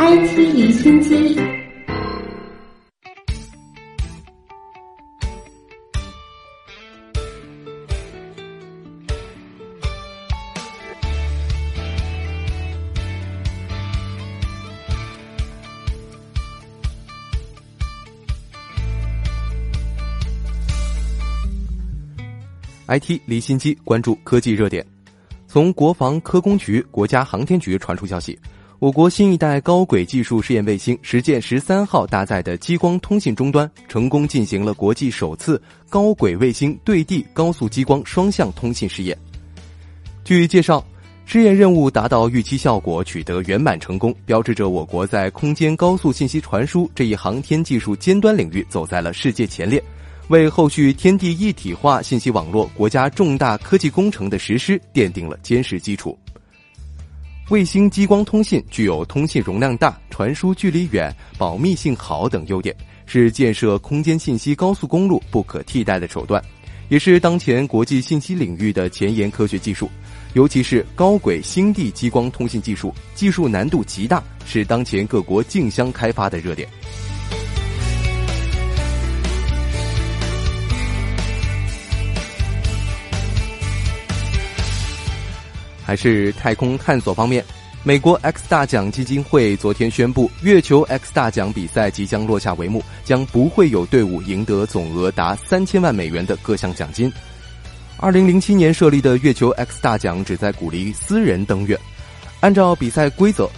[0.00, 1.37] IT 离心机。
[22.88, 24.84] IT 离心机关注科技热点。
[25.46, 28.38] 从国防科工局、国家航天局传出消息，
[28.78, 39.16] 我国新一代高轨技术试验卫星“实践十三号”搭载的激光通信终端成功进行了国际首次高轨卫星对地高速激光双向通信试验。
[40.22, 40.84] 据介绍，
[41.24, 49.82] 试验任务达到预期效果，取得圆满成功，标志着我国在空间高速信息传输这一航天技术尖端领域走在了世界前列。
[50.28, 56.18] 为后续天地一体化信息网络国家重大科技工程的实施奠定了坚实基础。
[57.48, 66.44] 卫星激光通信具有通信容量大、传输距离远、保密性好等优点，是建设空间信息高速公路不可替代的手段，
[66.90, 69.88] 也是当前国际信息领域的前沿科学技术。
[70.34, 76.68] 尤其是高轨星地激光通信技术，技术难度极大，是当前各国竞相开发的热点。
[85.88, 87.42] 还是太空探索方面，
[87.82, 97.10] 美国 X 大奖基金会昨天宣布，月球 X 大奖比赛即将落下帷幕，将不会有队伍赢得总额达三千万美元的各项奖金。
[97.96, 101.80] 二零零七年设立的月球 X 大奖旨在鼓励私人登月。
[102.40, 103.48] 按照比赛规则，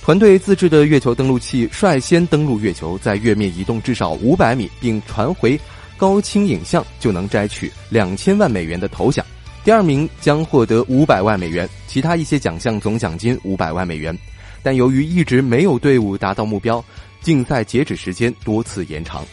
[0.00, 5.58] 团队自制的月球登陆器率先登陆月球，在月面移动至少五百米并传回
[5.96, 9.26] 高清影像，就能摘取两千万美元的头奖。
[9.64, 14.14] 第二名将获得五百万美元，其他一些奖项总奖金五百万美元。
[14.62, 16.84] 但由于一直没有队伍达到目标，
[17.22, 19.24] 竞赛截止时间多次延长。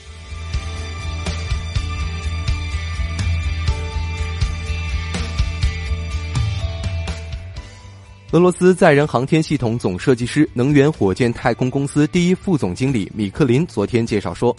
[8.32, 14.56] 俄罗斯载人航天系统总设计师、能源火箭太空公司第一副总经理米克林昨天介绍说。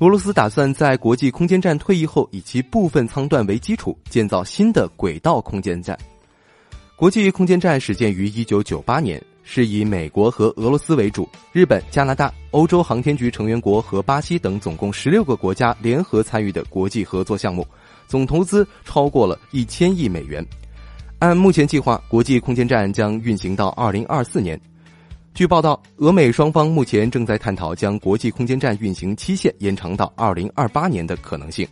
[0.00, 5.98] 俄罗斯打算在国际空间站退役后，以其部分舱段为基础建造新的轨道空间站。
[6.96, 17.66] 国际空间站始建于一九九八年，是以美国和俄罗斯为主，日本、加拿大、欧洲航天局成员国和巴西等总共十六个国家联合参与的国际合作项目，
[18.06, 20.42] 总投资超过了一千亿美元。
[21.18, 24.58] 按目前计划，国际空间站将运行到二零二四年。
[25.32, 31.66] 据报道，俄美双方目前正在探讨将国际空间站运行期限延长到二零二八年的可能性。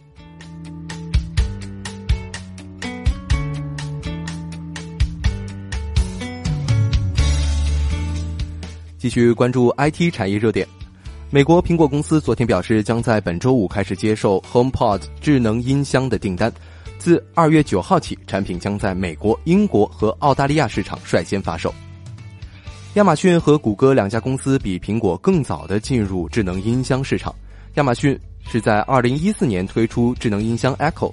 [8.97, 10.67] 继续关注 IT 产业热点，
[11.31, 16.51] 美国苹果公司昨天表示，将在本周五开始接受 HomePod 智能音箱的订单，
[16.99, 21.73] 自二月九号起，产品将在美国、英国和澳大利亚市场率先发售。
[22.95, 27.33] 亚马逊和谷歌两家公司比苹果更早的进入智能音箱市场。
[27.75, 28.19] 亚马逊
[28.51, 31.13] 是在2014年推出智能音箱 Echo，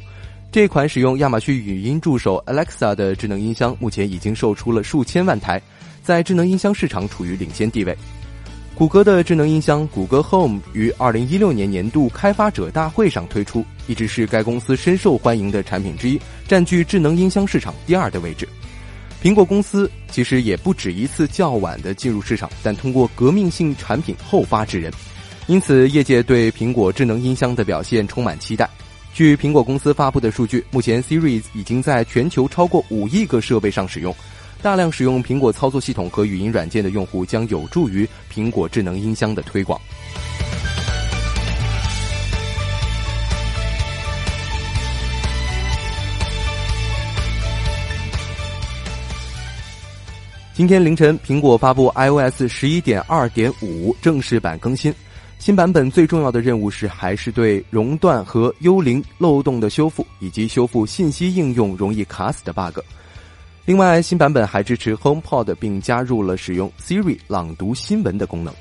[0.51, 5.61] 这款使用亚马逊语音助手 Alexa 的智能音箱目前已经售出了数千万台，
[6.01, 7.95] 在智能音箱市场处于领先地位。
[8.73, 18.47] 谷歌的智能音箱谷歌 Home 于2016年年度开发者大会上推出，一直是该公司深受欢迎的产品之一，占据智能音箱市场第二的位置。
[19.25, 24.93] 苹果公司其实也不止一次较晚的进入市场，但通过革命性产品后发制人，
[25.47, 28.69] 因此业界对苹果智能音箱的表现充满期待。
[29.15, 34.15] 据苹果公司发布的数据，目前 Siri 已经在全球超过五亿个设备上使用，
[34.61, 39.81] 大量使用苹果操作系统和语音软件的用户将有助于苹果智能音箱的推广。
[50.55, 54.93] 今天凌晨，苹果发布 iOS 十一点二点五正式版更新。
[55.37, 62.79] 新版本最重要的任务是，还是对熔断和幽灵漏洞的修复，以及修复信息应用容易卡死的 bug。
[63.65, 68.53] 另外，新版本还支持 HomePod，并加入了使用 Siri 朗读新闻的功能。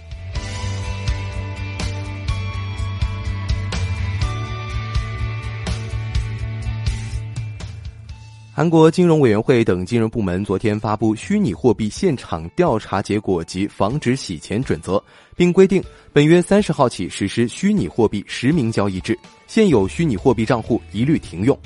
[8.57, 15.03] 韩国金融委员会等金融部门昨天发布虚拟货币现场调查结果及防止洗钱准则，
[15.35, 19.19] 并规定本月三十号起实施虚拟货币实名交易制，
[19.49, 21.59] 现有虚拟货币账户一律停用。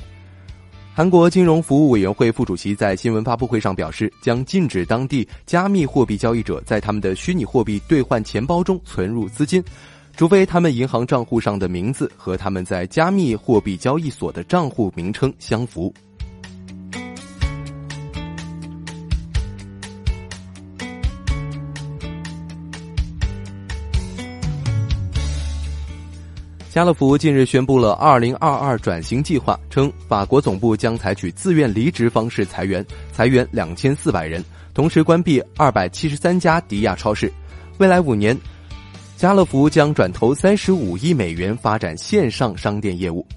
[0.91, 9.63] 韩国金融服务委员会副主席在新闻发布会上表示，将禁止当地加密货币交易者在他们的虚拟货币兑换钱包中存入资金，
[10.17, 15.93] 除非他们银行账户上的名字和他们在加密货币交易所的账户名称相符。
[26.79, 34.41] 家乐福近日宣布了2022转型计划，称法国总部将采取自愿离职方式裁员，裁员2400人，
[34.73, 37.29] 同时关闭273家迪亚超市。
[37.79, 38.39] 未来五年，
[39.17, 43.27] 家乐福将转投35亿美元发展线上商店业务。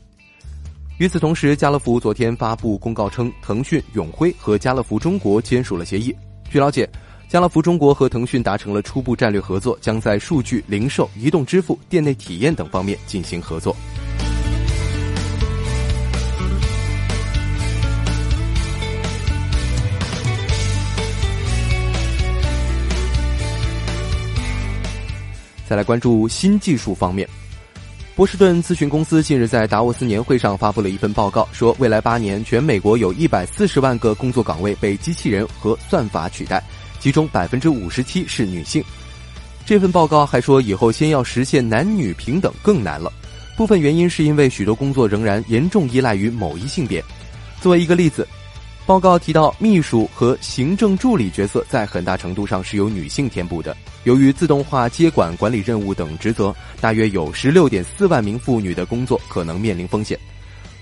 [0.98, 6.14] 与此同时，家乐福昨天发布公告称，腾讯、永辉和家乐福中国签署了协议。
[6.48, 6.88] 据了解。
[7.32, 13.74] 家乐福中国和腾讯达成了初步战略合作，将在数据、零售、移动支付、店内体验等方面进行合作。
[25.66, 27.26] 再来关注新技术方面，
[28.14, 36.62] 波士顿咨询公司近日在达沃斯年会上发布了一份报告，说未来八年全美国有一百四十万个工作岗位被机器人和算法取代。
[37.02, 38.80] 其中百分之五十七是女性。
[39.66, 43.12] 这份报告还说，以后先要实现男女平等更难了。
[43.56, 47.04] 部分原因是因为许多工作仍然严重依赖于某一性别。
[47.60, 48.24] 作为一个例子，
[48.86, 53.76] 报告提到，秘书和行政助理角色在很大程度上是由女性填补的。
[54.04, 60.16] 由于自动化接管管理任务等职责，大约有十六点四万名妇女的工作可能面临风险。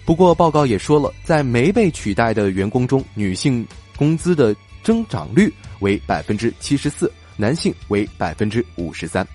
[0.04, 3.66] 不过，报告也说了，在没被取代的员工中，女性
[3.96, 5.52] 工资的增长率。
[5.80, 9.26] 为百分之七十四，男性为百分之五十三。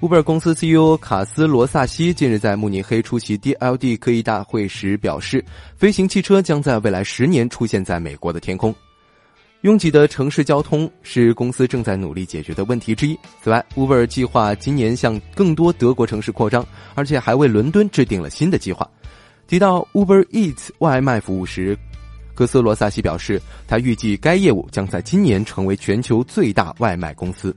[0.00, 5.44] Uber 公司 CEO 卡斯罗萨西近日在慕尼黑出席 DLD 科技大会时表示，
[5.76, 8.72] 飞行汽车将在未来十年出现在美国的天空。
[9.62, 13.18] 拥挤的城市交通是公司正在努力解决的问题之一。
[13.42, 16.64] 此外，Uber 计划今年向更多德国城市扩张，
[16.94, 18.88] 而且还为伦敦制定了新的计划。
[19.48, 21.76] 提到 Uber Eats 外卖服务时，
[22.34, 27.52] 科斯罗萨西表示，他预计该业务将在今年成为全球最大外卖公司。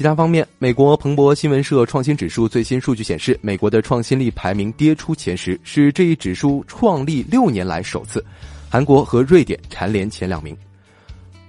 [0.00, 8.24] 其他方面，美国彭博新闻社创新指数最新数据显示，美国的创新力排名跌出前十，是这一指数创立六年来首次。
[8.70, 10.56] 韩国和瑞典蝉联前两名。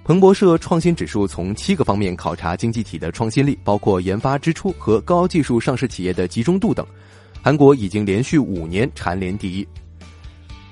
[0.04, 6.86] 彭博社创新指数从七个方面考察经济体的创新力，包括研发支出和高技术上市企业的集中度等。
[7.40, 9.66] 韩国已经连续五年蝉联第一。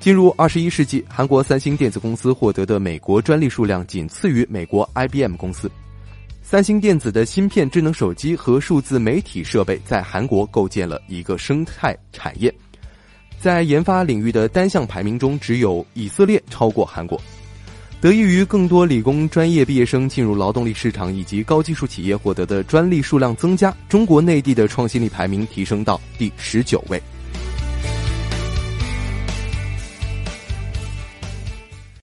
[0.00, 5.70] 进入二十一世纪，韩国三星电子公司获得的美国专利数量仅次于美国 IBM 公司。
[6.50, 12.52] 三星电子的芯片、智能手机和数字媒体设备在韩国构建了一个生态产业，
[13.38, 17.20] 在研发领域的单项排名中，只有以色列超过韩国。
[18.00, 27.00] 得益于更多理工专业毕业生进入劳动力市场以及高技术企业获得的专利数量增加，中国内地的创新力排名提升到第十九位。